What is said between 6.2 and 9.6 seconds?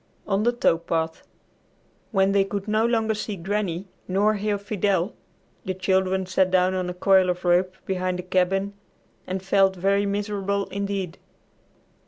sat down on a coil of rope behind the cabin and